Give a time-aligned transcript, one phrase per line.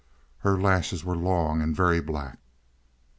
[0.39, 2.39] Her lashes were long and very black.